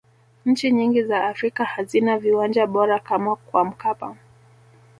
[0.45, 4.15] nchi nyingi za afrika hazina viwanja bora kama kwa mkapa